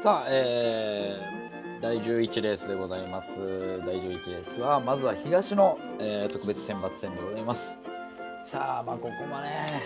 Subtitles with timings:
[0.00, 3.36] さあ、えー、第11レースでございます。
[3.84, 7.76] 第11レースは、まずは東の、えー特別選抜戦でございます。
[8.44, 9.82] さあ、まあ、ここもね、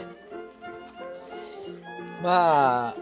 [2.23, 2.97] まあ、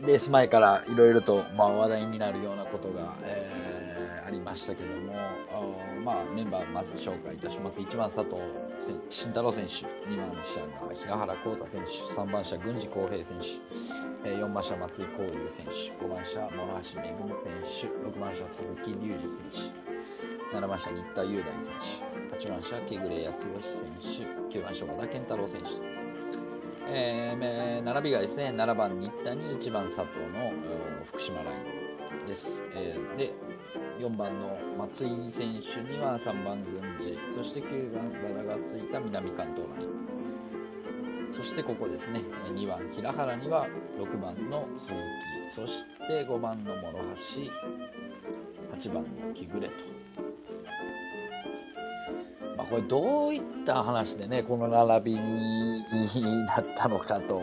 [0.00, 3.85] レース前からいろいろと、まあ、話題になるようなことが、えー
[4.24, 5.62] ありましたけども、あ
[6.04, 7.80] まあ、メンバーまず紹介いたします。
[7.80, 8.36] 1番佐藤
[9.08, 13.46] 慎太郎選手、2番車が平原浩太選手、3番車郡司浩平選手、
[14.28, 19.72] えー4番車松井光雄選手、5番車諸橋めぐみ選手、6番車鈴木隆二選
[20.52, 21.72] 手、7番車新田雄大選
[22.30, 25.66] 手、8番車木暮康義選手、9番車和田健太郎選手。
[26.88, 30.52] えー並びがですね、7番新田に1番佐藤の
[31.04, 31.85] 福島ライン
[32.26, 32.60] です。
[32.74, 33.32] えーで、
[33.98, 41.30] 4番の松井選手には3番郡司、そして9番和田がついた南関東ライン。
[41.30, 42.20] そしてここですね、
[42.52, 43.68] 2番平原には
[43.98, 45.00] 6番の鈴木、
[45.48, 46.98] そして5番の諸
[48.80, 49.74] 橋、8番の木暮と。
[52.56, 55.80] まあ、これどういった話でね、この並びに
[56.46, 57.40] なったのかと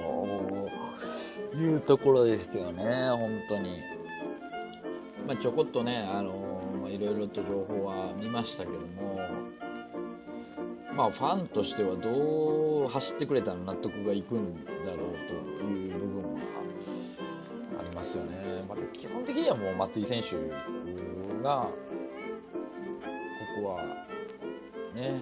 [1.56, 3.93] いうところですよね、本当に。
[5.26, 6.34] まあ、ちょこっとね、あの
[6.82, 9.20] まあいろいろと情報は見ましたけども、
[10.96, 15.14] まあ、ファンとしてはどう走ってくれたら納得がいくんだろう
[15.60, 16.40] という部分は
[17.80, 18.64] ありますよね。
[18.68, 20.36] また基本的にはもう松井選手
[21.42, 21.74] が、こ
[23.62, 23.84] こは
[24.94, 25.22] ね、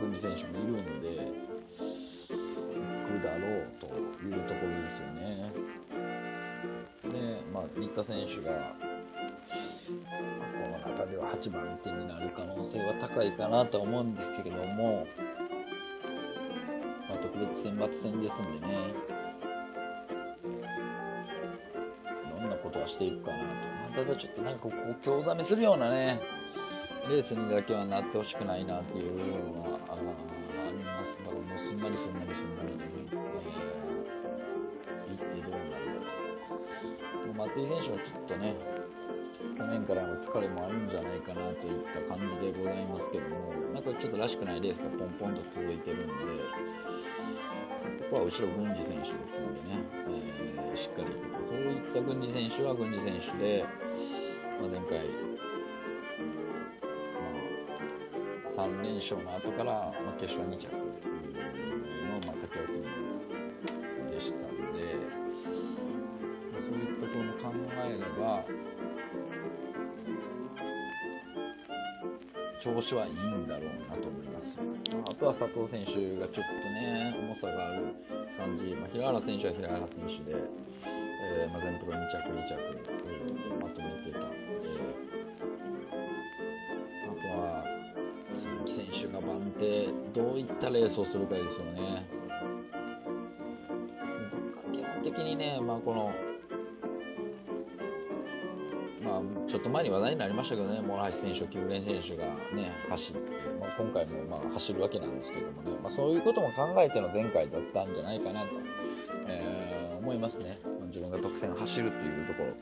[0.00, 1.32] 郡司選手もいるんで、
[2.28, 3.86] 行くだろうと
[4.24, 5.52] いうところですよね。
[7.04, 8.74] で、まあ、新田選手が、
[10.80, 15.06] 中では8番手になる可能性は高いかなと思うんですけれども、
[17.08, 18.94] まあ、特別選抜戦ですんでね、
[22.28, 23.44] いろんなことはしていくかなと。
[23.44, 23.50] ま
[23.92, 26.20] あただちょっとなんかこう、興ざめするようなね、
[27.08, 29.96] レースにだけはなってほしくないなっていう部分はああ
[30.72, 31.18] ります。
[31.18, 33.20] だからもうすんなりすんなりすんなりで、えー、
[35.08, 35.76] 行ってどうなんだ
[36.06, 37.34] と。
[37.34, 38.54] 松井選手はちょっとね、
[39.56, 46.12] 去年からの疲れもあるんじゃないかなといった感じでございますけども、なんかちょっとらしくないレースがポンポンと続いてるんで、
[48.10, 50.40] ここは後ろ郡司選手ですんでね、えー
[50.76, 51.12] しっかりと。
[51.46, 53.64] そういった郡司選手は郡司選手で、
[54.60, 55.04] まあ、前回、ま
[58.46, 60.89] あ、3連勝の後から、まあ、決勝2着
[72.60, 74.58] 調子はいいんだろうなと思います。
[75.08, 77.94] あとは佐藤選手がちょっとね、重さがある
[78.36, 80.36] 感じ、まあ、平原選手は平原選手で、
[81.22, 82.84] えーまあ、全プロ2着、2着で
[83.62, 84.26] まとめてたんで、
[87.08, 87.64] あとは
[88.36, 92.06] 鈴木選手が番手、どういったレースをするかですよね。
[94.72, 96.12] 基本的にね、まあ、この
[99.50, 102.24] ちょっと前に話題になりましたけどね、諸橋選手、木暮選手が
[102.54, 103.20] ね、走って、
[103.58, 108.48] まあ、今回もまあ走るわけなんですけどもね、まあ、そういうことも考えての前回だったんじゃないかなと、
[109.26, 109.60] えー
[110.00, 110.58] 思いますね。
[110.64, 112.52] まあ自分が特選走るというところ。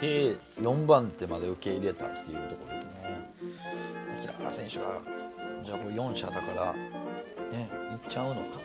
[0.00, 3.30] で、4番手まで受け入れたっていうところですね。
[4.20, 5.00] 平原選手が、
[5.64, 8.60] じゃあこれ4者だから、ね、行っちゃうのと。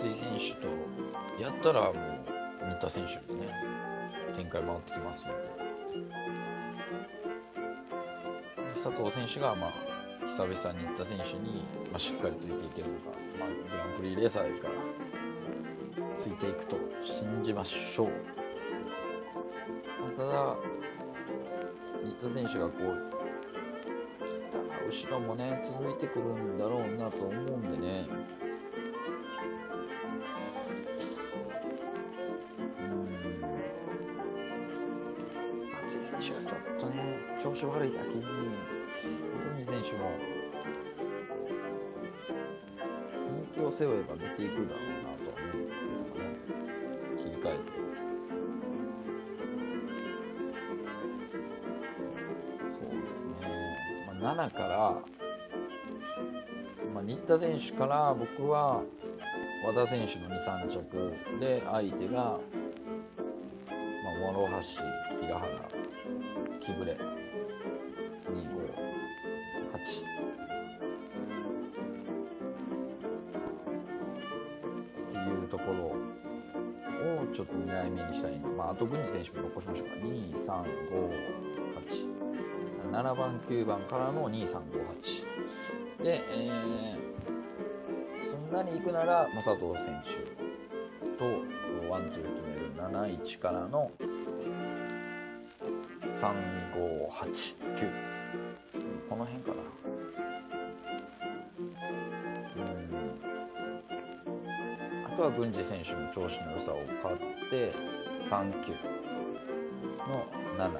[0.00, 0.68] 松井選手と、
[1.40, 1.94] やったらもう、
[2.62, 3.39] 新田選手ね、
[4.40, 5.34] 展開回ってきますので。
[8.74, 9.72] で佐藤選手が、まあ、
[10.26, 14.74] 久々に新田選手に、まあ、しっかりついていけるのか、まあ、グランプリレーサーですから、
[16.16, 18.06] ついていくと信じましょう。
[20.00, 20.56] まあただ、
[22.02, 23.10] 新田選手がこう、
[24.26, 28.06] 来たら後ろもね、続いてくるんだろうなと思うんでね、
[35.90, 38.30] 松井選手がちょっとね、調子悪いだけに、本
[39.44, 40.12] 当に選手も
[43.52, 46.22] 人気を背負えば出ていくだろうなとは思うんですけどもね、
[47.18, 47.64] 切り替えて。
[52.70, 53.32] そうですね、
[54.22, 54.68] まあ、7から、
[56.94, 58.84] まあ、新田選手から僕は
[59.66, 65.79] 和田選手の2、3着で、相手が、まあ、諸橋、平原、
[66.60, 67.00] 木暮、2、5、
[69.72, 69.80] 8。
[75.08, 75.96] っていうところを
[77.34, 79.94] ちょっと狙い目にしたいのまあ、あと郡司選手も残しましょうか。
[79.94, 80.68] 2、3、5、
[82.90, 82.92] 8。
[82.92, 84.60] 7番、9番からの2、3、5、
[85.98, 86.04] 8。
[86.04, 90.10] で、えー、すんなり行くなら、正藤選手
[91.16, 91.24] と
[91.90, 93.90] ワンツー決める7、1からの
[96.20, 96.26] 3、
[96.74, 97.32] 5、8、
[97.78, 97.90] 9。
[99.08, 99.62] この辺かな。
[102.56, 103.16] うん。
[105.06, 107.16] あとは郡司選手の調子の良さを買っ
[107.48, 107.72] て
[108.28, 108.72] 3球
[110.06, 110.26] の
[110.58, 110.70] 7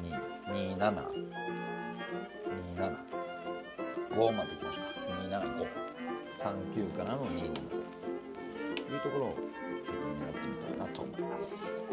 [0.00, 0.16] 2
[0.50, 2.96] 2 7 2 7
[4.12, 5.36] 5までいきましょうか。
[5.44, 5.68] 275
[6.38, 7.60] 3球からの2と
[8.92, 9.45] いうところを
[9.86, 11.84] ちょってみたいなと思います。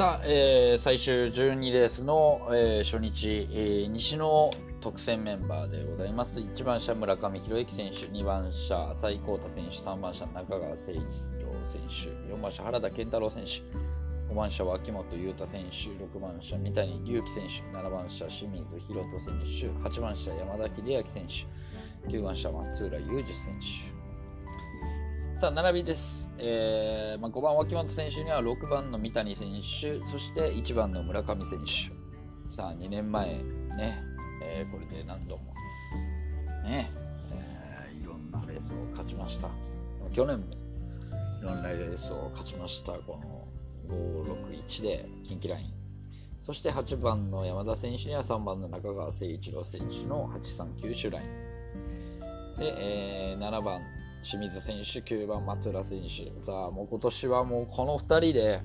[0.00, 4.50] さあ、えー、最終12レースの、えー、初日、えー、西の
[4.80, 6.40] 特選メンバーでございます。
[6.40, 11.02] 1番車村上宏之選手、2番車浅井幸太選手、3番車中川誠一郎
[11.62, 13.60] 選手、4番車原田健太郎選手、
[14.30, 23.58] 5番車脇本裕太選手、6番車三谷隆樹選手、7番車清水宏斗選手、8番車山田秀明選手、9番車松浦裕二選
[25.34, 25.36] 手。
[25.36, 26.32] さあ、並びです。
[26.38, 32.54] えーまあ、5番脇本選手には6番の三谷選手、そして1番の村上選手。
[32.54, 34.00] さあ、2年前、ね、
[34.44, 35.52] えー、これで何度も、
[36.62, 36.88] ね、
[37.32, 39.48] えー、いろんなレースを勝ちました。
[40.12, 40.46] 去年も
[41.40, 42.92] いろんなレースを勝ちました。
[42.92, 43.48] この
[43.88, 45.72] 561で近畿ライン。
[46.42, 52.58] そして8番の山田選手には3番の中川誠一郎選手の839種ライン。
[52.58, 53.80] で、えー、7番
[54.22, 56.42] 清水選手、9番松浦選手。
[56.42, 58.60] さあ、もう今年はもうこの2人で、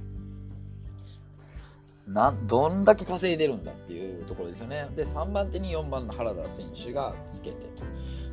[2.07, 4.87] などんだけ稼いでるんだっていうところですよね。
[4.95, 7.65] で、3番手に4番の原田選手がつけて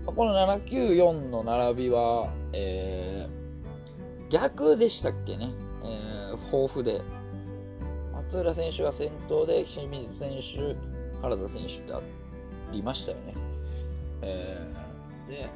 [0.05, 0.13] と。
[0.13, 5.51] この794の並びは、えー、逆でしたっけね。
[5.85, 7.01] えー、豊富で。
[8.33, 10.77] 松浦選手が先頭で、清水選手、
[11.21, 12.01] 原田選手ってあ
[12.71, 13.35] りましたよね。
[14.23, 15.49] えー、で、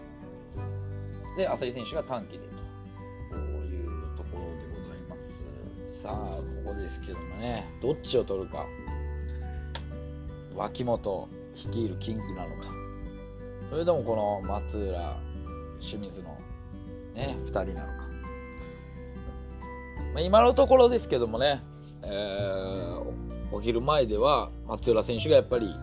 [1.36, 2.38] で、浅井選手が短期で
[3.30, 6.02] というところでございます。
[6.02, 8.66] さあ、ここですけどもね、どっちを取るか。
[10.54, 12.70] 脇本率いる近畿なのか。
[13.70, 15.16] それともこの松浦、
[15.80, 16.36] 清水の
[17.14, 18.05] ね、2人なのか。
[20.16, 21.60] まあ、今のところですけどもね、
[22.02, 25.76] えー、お昼前では松浦選手がやっぱり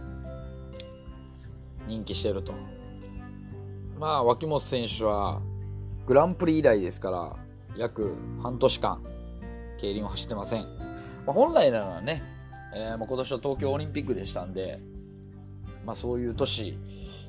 [1.86, 2.52] 人気してると。
[4.00, 5.40] まあ、脇本選手は
[6.08, 7.36] グランプリ以来ですから、
[7.78, 9.04] 約半年間、
[9.80, 10.64] 競輪を走ってません。
[10.64, 10.68] ま
[11.28, 12.24] あ、本来ならね、
[12.74, 14.80] えー、まあ今年は東京オリンピックでしたんで、
[15.86, 16.76] まあ、そういう年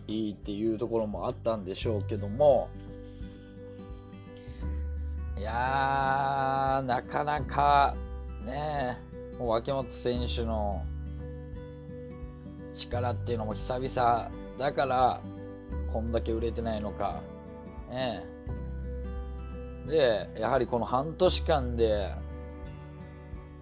[0.06, 2.71] いいっていうところもあったんでしょうけども、
[5.37, 7.97] いやー、なかなか
[8.45, 8.99] ね、
[9.39, 10.85] もう脇本選手の
[12.75, 15.21] 力っていうのも久々だから
[15.93, 17.23] こんだけ売れてないのか、
[17.91, 18.25] ね、
[19.87, 22.13] でやはりこの半年間で、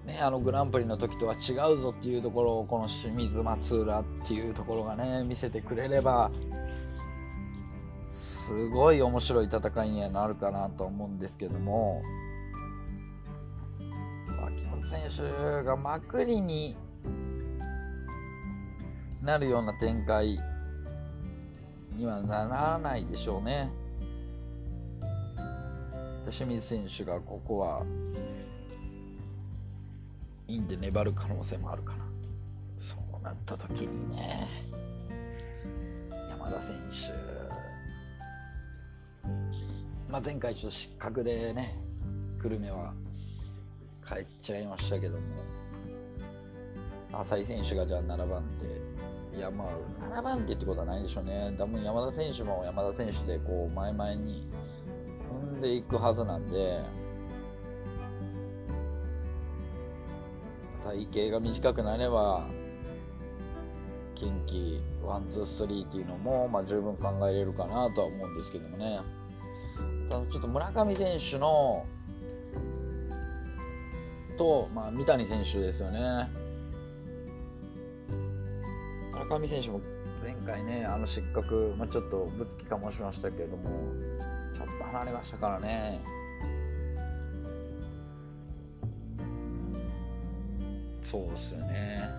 [0.05, 6.31] ね、あのグランプリの時とは違うぞっていうところをこの清水松浦っていうところがね見せてくれれば
[8.13, 12.03] すごい面白い戦いにはなるかなと思うんですけども。
[14.47, 16.77] 秋元選手がまくりに
[19.23, 20.39] なるような展開
[21.95, 23.71] にはならないでしょうね。
[26.31, 27.87] 清水選手がここは
[30.49, 32.05] いいんで粘る可能性もあるかな。
[32.79, 34.49] そうなった時にね
[36.29, 37.32] 山田選手、
[40.13, 41.75] まあ、前回ちょっと失格でね
[42.43, 42.93] 久留米は
[44.07, 45.23] 帰っちゃいましたけども。
[47.15, 49.39] 浅井選手がじゃあ7番手。
[49.39, 51.55] いやまあ7番手ってことはないでしょうね。
[51.57, 54.47] 多分山田選手も山田選手でこう前々に
[55.31, 56.83] 踏んでいくはずなんで。
[60.85, 62.45] 隊形が短くなれば
[64.15, 69.01] 近畿ワンツースリーっていうのも、まあ、十分考えれるかなとは思うんですけどもね。
[70.13, 71.87] ただちょっと村上選手の
[74.37, 76.29] と、まあ、三谷選手ですよね
[79.11, 79.81] 村上選手も
[80.23, 83.71] 前回ねあの失格、まあ、ちょっとぶつきかもしましたけれども
[84.55, 85.99] ちょっと離れましたからね。
[91.01, 92.11] そうですよね。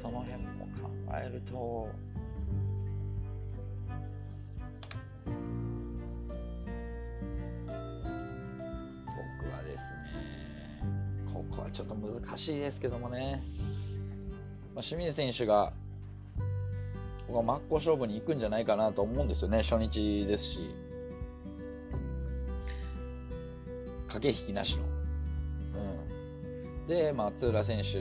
[0.00, 0.88] その辺も考
[1.20, 1.88] えると
[11.72, 13.42] ちょっと難しいですけどもね、
[14.74, 15.72] まあ、清水選手が
[17.26, 19.62] ここ真っ向勝負に行くんじゃないかなと思うんですよね。
[19.62, 20.74] 初日ですし。
[24.08, 24.82] 駆け引きなしの。
[26.82, 27.92] うん、で松浦選手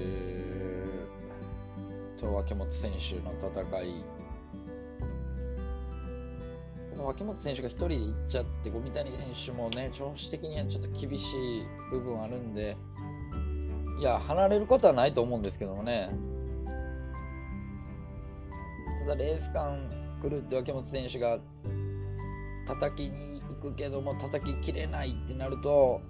[2.20, 4.04] と脇本選手の戦い。
[6.98, 11.26] 脇本選手が1人で行っちゃって五味谷選手もね調子的にはちょっと厳し
[11.60, 12.76] い部分あるんで。
[14.00, 16.10] いや離れることはないと思うんですけどもね。
[19.02, 19.90] ただレース感
[20.22, 21.40] 来るって脇本選手が
[22.66, 26.02] 叩きに行くけども叩ききれないってなると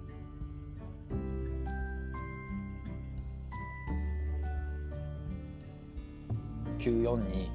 [6.78, 7.48] 942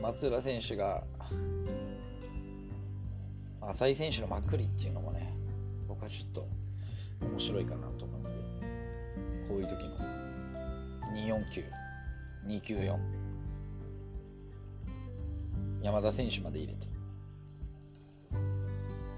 [0.00, 1.02] 松浦選手が
[3.60, 5.34] 浅井選手のまくりっていうのもね
[5.88, 6.48] 僕はちょっと
[7.20, 8.36] 面白いかなと思うので
[9.48, 9.96] こういう時の
[12.46, 13.26] 249294
[15.82, 16.88] 山田選手まで入れて、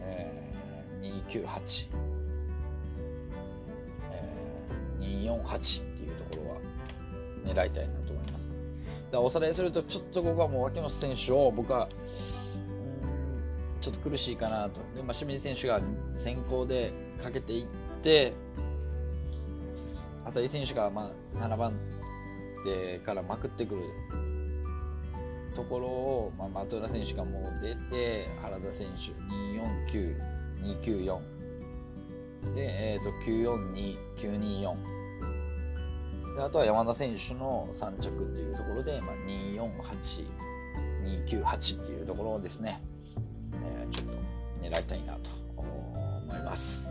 [0.03, 1.89] えー、298、
[4.11, 6.61] えー、248っていうところは
[7.55, 8.53] 狙いたいなと思います。
[9.11, 11.89] だおさらいすると、ちょっとここはもう脇本選手を僕は、
[13.81, 14.81] ちょっと苦しいかなと。
[14.95, 15.81] で、まあ、清水選手が
[16.17, 17.67] 先行でかけていっ
[17.99, 18.33] て、
[20.27, 21.75] 浅井選手がまあ7番
[22.65, 23.83] 手からまくってくる
[25.55, 29.11] ところを、まあ、松浦選手がもう出て、原田選手
[29.93, 30.17] 249、
[30.63, 31.39] 294
[32.55, 34.99] で、えーと、942、924。
[36.37, 40.29] であとは山田選手の3着っていうところで、まあ、248、
[41.27, 42.81] 298っていうところをですね、
[43.65, 44.13] えー、ちょっと
[44.63, 46.88] 狙いたいなと思います。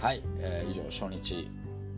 [0.00, 1.46] はい、えー、以上初日、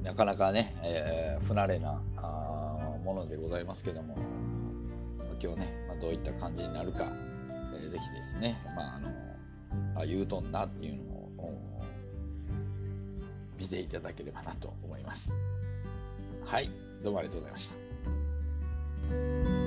[0.03, 4.17] なかなかね、えー、不慣れなあものでございますけども、
[5.41, 7.07] 今日ね、まあ、どういった感じになるか、
[7.73, 11.65] えー、ぜひですね、まあ、あのあ言うとんなっていうのを
[13.57, 15.33] 見ていただければなと思います。
[16.45, 16.69] はい、
[17.05, 17.71] どうもありがとうございまし
[19.57, 19.62] た。